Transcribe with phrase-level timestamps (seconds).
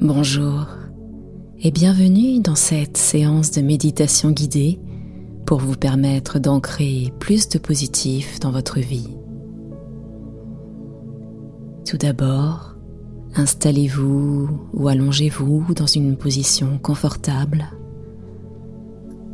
[0.00, 0.66] Bonjour
[1.60, 4.80] et bienvenue dans cette séance de méditation guidée
[5.46, 9.08] pour vous permettre d'ancrer plus de positif dans votre vie.
[11.86, 12.74] Tout d'abord,
[13.36, 17.70] installez-vous ou allongez-vous dans une position confortable.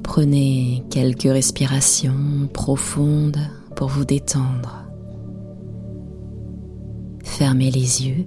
[0.03, 3.41] Prenez quelques respirations profondes
[3.75, 4.85] pour vous détendre.
[7.25, 8.27] Fermez les yeux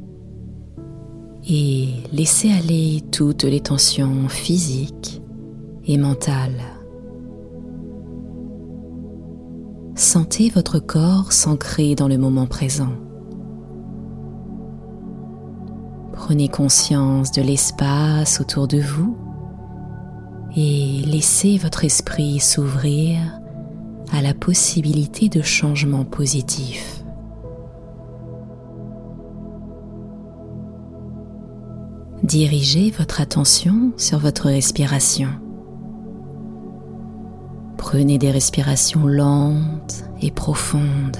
[1.47, 5.21] et laissez aller toutes les tensions physiques
[5.85, 6.61] et mentales.
[9.95, 12.93] Sentez votre corps s'ancrer dans le moment présent.
[16.13, 19.17] Prenez conscience de l'espace autour de vous
[20.55, 23.19] et laissez votre esprit s'ouvrir
[24.11, 27.02] à la possibilité de changements positifs.
[32.33, 35.29] Dirigez votre attention sur votre respiration.
[37.77, 41.19] Prenez des respirations lentes et profondes.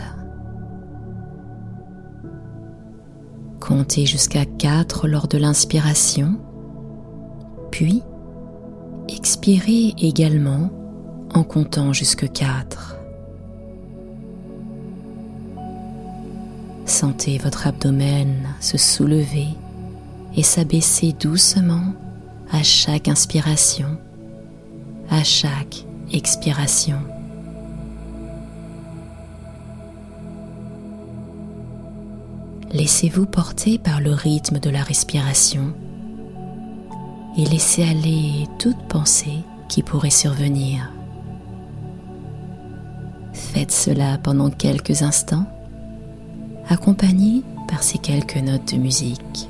[3.60, 6.40] Comptez jusqu'à 4 lors de l'inspiration,
[7.70, 8.02] puis
[9.08, 10.72] expirez également
[11.36, 12.98] en comptant jusque 4.
[16.88, 19.50] Sentez votre abdomen se soulever
[20.36, 21.94] et s'abaisser doucement
[22.52, 23.98] à chaque inspiration,
[25.10, 27.00] à chaque expiration.
[32.72, 35.74] Laissez-vous porter par le rythme de la respiration
[37.38, 40.92] et laissez aller toute pensée qui pourrait survenir.
[43.34, 45.46] Faites cela pendant quelques instants,
[46.68, 49.50] accompagné par ces quelques notes de musique.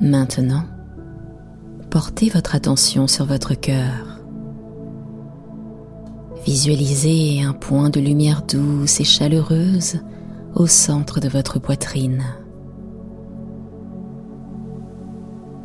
[0.00, 0.64] Maintenant,
[1.90, 4.18] portez votre attention sur votre cœur.
[6.46, 10.00] Visualisez un point de lumière douce et chaleureuse
[10.54, 12.24] au centre de votre poitrine.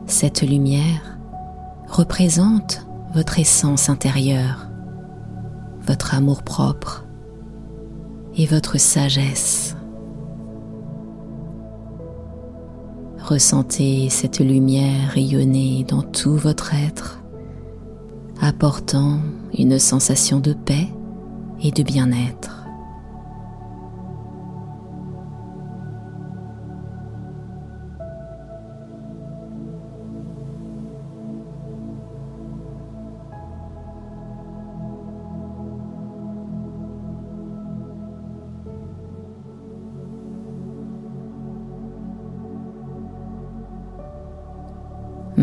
[0.06, 1.18] Cette lumière
[1.88, 4.68] représente votre essence intérieure,
[5.88, 7.06] votre amour propre
[8.36, 9.78] et votre sagesse.
[13.28, 17.24] Ressentez cette lumière rayonner dans tout votre être,
[18.40, 19.18] apportant
[19.58, 20.90] une sensation de paix
[21.60, 22.55] et de bien-être.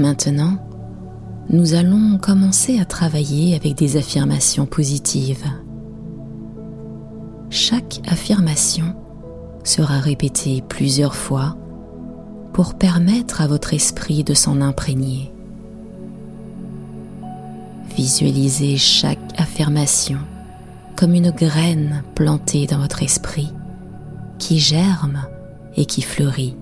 [0.02, 0.56] Maintenant,
[1.48, 5.44] nous allons commencer à travailler avec des affirmations positives.
[7.50, 8.96] Chaque affirmation
[9.62, 11.56] sera répétée plusieurs fois
[12.52, 15.32] pour permettre à votre esprit de s'en imprégner.
[17.96, 20.18] Visualisez chaque affirmation
[20.96, 23.52] comme une graine plantée dans votre esprit
[24.40, 25.22] qui germe
[25.76, 26.56] et qui fleurit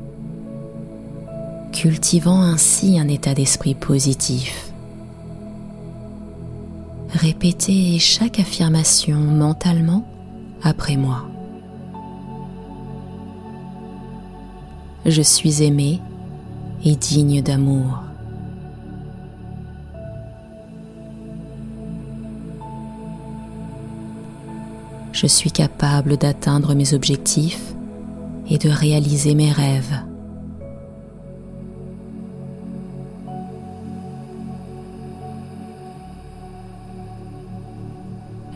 [1.72, 4.72] cultivant ainsi un état d'esprit positif.
[7.12, 10.04] Répétez chaque affirmation mentalement
[10.62, 11.24] après moi.
[15.06, 16.00] Je suis aimé
[16.84, 18.02] et digne d'amour.
[25.12, 27.74] Je suis capable d'atteindre mes objectifs
[28.48, 30.09] et de réaliser mes rêves.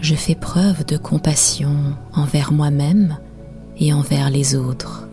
[0.05, 3.17] Je fais preuve de compassion envers moi-même
[3.79, 5.09] et envers les autres.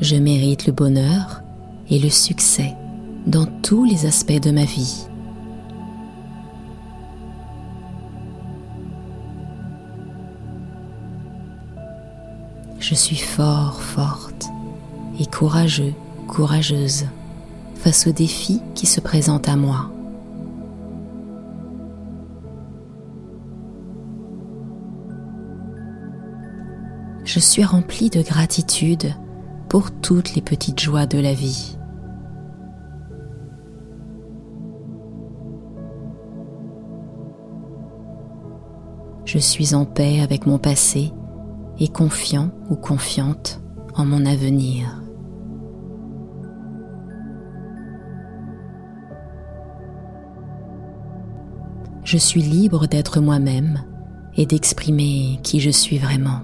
[0.00, 1.42] Je mérite le bonheur
[1.90, 2.74] et le succès
[3.26, 5.06] dans tous les aspects de ma vie.
[12.80, 14.46] Je suis fort, forte
[15.20, 15.92] et courageux,
[16.26, 17.04] courageuse
[17.86, 19.88] face aux défis qui se présentent à moi.
[27.24, 29.14] Je suis remplie de gratitude
[29.68, 31.78] pour toutes les petites joies de la vie.
[39.26, 41.12] Je suis en paix avec mon passé
[41.78, 43.60] et confiant ou confiante
[43.94, 45.05] en mon avenir.
[52.06, 53.82] Je suis libre d'être moi-même
[54.36, 56.38] et d'exprimer qui je suis vraiment.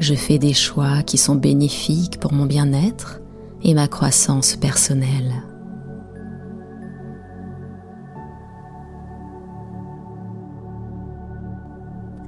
[0.00, 3.20] Je fais des choix qui sont bénéfiques pour mon bien-être
[3.62, 5.44] et ma croissance personnelle.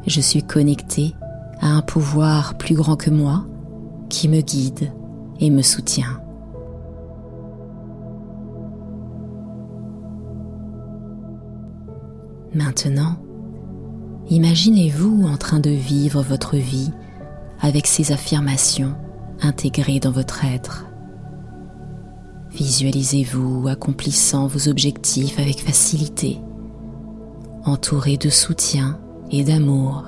[0.07, 1.17] Je suis connecté
[1.61, 3.45] à un pouvoir plus grand que moi
[4.09, 4.93] qui me guide
[5.41, 6.21] et me soutient.
[12.53, 13.17] Maintenant,
[14.29, 16.91] imaginez-vous en train de vivre votre vie
[17.61, 18.95] avec ces affirmations
[19.41, 20.87] intégrées dans votre être.
[22.51, 26.41] Visualisez-vous accomplissant vos objectifs avec facilité,
[27.65, 28.99] entouré de soutien
[29.31, 30.05] et d'amour.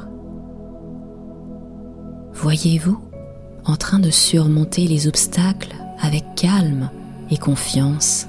[2.32, 2.98] Voyez-vous
[3.64, 6.90] en train de surmonter les obstacles avec calme
[7.30, 8.26] et confiance,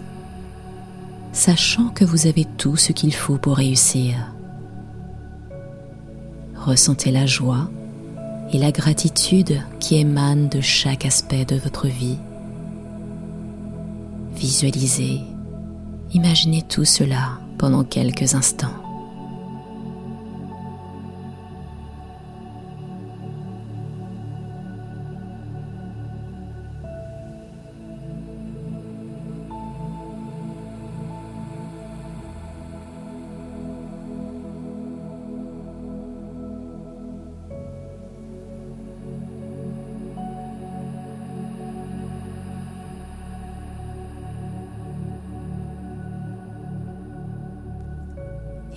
[1.34, 4.16] sachant que vous avez tout ce qu'il faut pour réussir.
[6.56, 7.70] Ressentez la joie
[8.54, 12.20] et la gratitude qui émane de chaque aspect de votre vie.
[14.36, 15.22] Visualisez,
[16.14, 18.83] imaginez tout cela pendant quelques instants.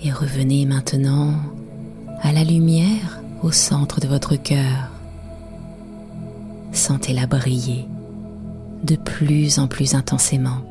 [0.03, 1.33] Et revenez maintenant
[2.21, 4.91] à la lumière au centre de votre cœur.
[6.71, 7.87] Sentez-la briller
[8.83, 10.61] de plus en plus intensément.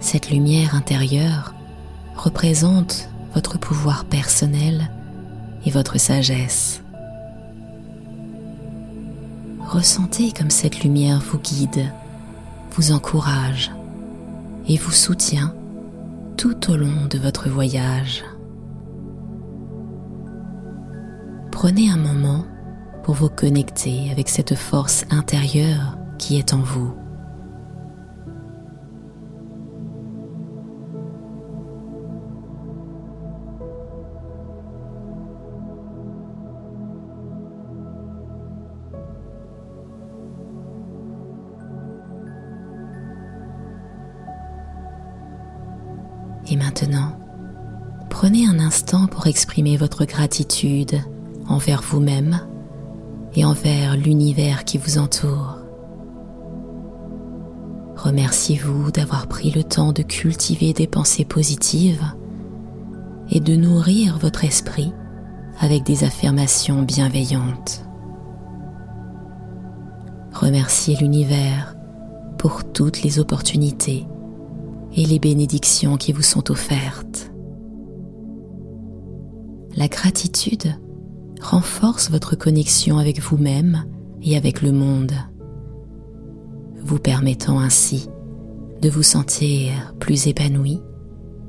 [0.00, 1.54] Cette lumière intérieure
[2.16, 4.90] représente votre pouvoir personnel
[5.64, 6.80] et votre sagesse.
[9.60, 11.92] Ressentez comme cette lumière vous guide,
[12.72, 13.72] vous encourage
[14.68, 15.55] et vous soutient
[16.36, 18.24] tout au long de votre voyage.
[21.50, 22.44] Prenez un moment
[23.02, 27.05] pour vous connecter avec cette force intérieure qui est en vous.
[46.48, 47.18] Et maintenant,
[48.08, 51.00] prenez un instant pour exprimer votre gratitude
[51.48, 52.40] envers vous-même
[53.34, 55.58] et envers l'univers qui vous entoure.
[57.96, 62.04] Remerciez-vous d'avoir pris le temps de cultiver des pensées positives
[63.30, 64.92] et de nourrir votre esprit
[65.58, 67.84] avec des affirmations bienveillantes.
[70.32, 71.74] Remerciez l'univers
[72.38, 74.06] pour toutes les opportunités
[74.96, 77.30] et les bénédictions qui vous sont offertes.
[79.76, 80.74] La gratitude
[81.40, 83.84] renforce votre connexion avec vous-même
[84.22, 85.12] et avec le monde,
[86.82, 88.08] vous permettant ainsi
[88.80, 90.80] de vous sentir plus épanoui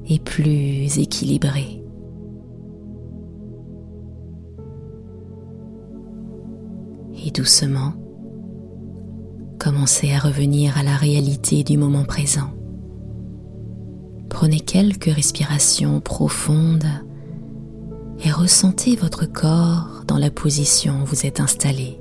[0.10, 1.82] et plus équilibré.
[7.25, 7.94] Et doucement,
[9.58, 12.57] commencez à revenir à la réalité du moment présent.
[14.30, 16.88] Prenez quelques respirations profondes
[18.24, 22.00] et ressentez votre corps dans la position où vous êtes installé.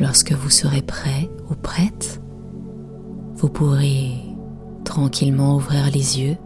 [0.00, 2.22] Lorsque vous serez prêt ou prête,
[3.34, 4.12] vous pourrez
[4.84, 6.36] tranquillement ouvrir les yeux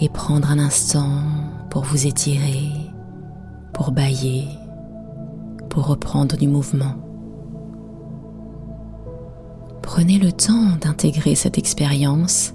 [0.00, 1.22] et prendre un instant
[1.70, 2.70] pour vous étirer,
[3.72, 4.46] pour bailler,
[5.68, 6.94] pour reprendre du mouvement.
[9.82, 12.54] Prenez le temps d'intégrer cette expérience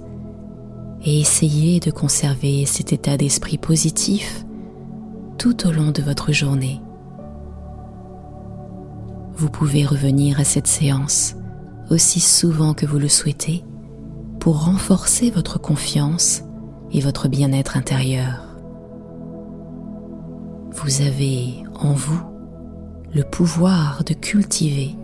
[1.04, 4.44] et essayez de conserver cet état d'esprit positif
[5.36, 6.80] tout au long de votre journée.
[9.36, 11.36] Vous pouvez revenir à cette séance
[11.90, 13.64] aussi souvent que vous le souhaitez
[14.40, 16.42] pour renforcer votre confiance
[16.90, 18.48] et votre bien-être intérieur.
[20.72, 22.20] Vous avez en vous
[23.14, 24.96] le pouvoir de cultiver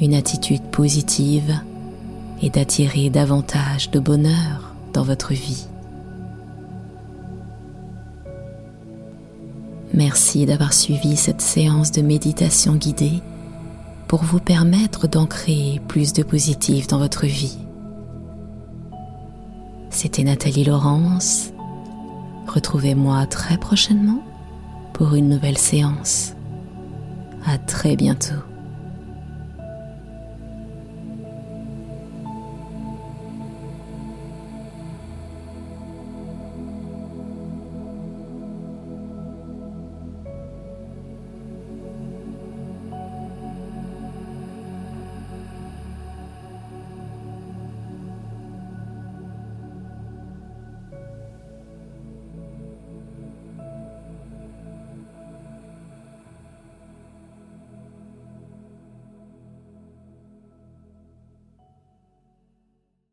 [0.00, 1.60] une attitude positive
[2.40, 5.66] et d'attirer davantage de bonheur dans votre vie.
[9.92, 13.20] Merci d'avoir suivi cette séance de méditation guidée
[14.06, 17.58] pour vous permettre d'ancrer plus de positif dans votre vie.
[19.90, 21.50] C'était Nathalie Laurence.
[22.46, 24.22] Retrouvez-moi très prochainement
[24.92, 26.34] pour une nouvelle séance.
[27.44, 28.34] À très bientôt.